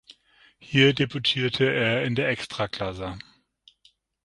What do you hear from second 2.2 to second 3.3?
Ekstraklasa.